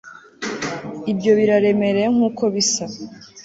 ibyo 1.11 1.31
biraremereye 1.39 2.07
nkuko 2.13 2.43
bisa 2.53 2.85